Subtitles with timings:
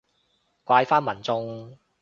[0.63, 1.77] 怪返民眾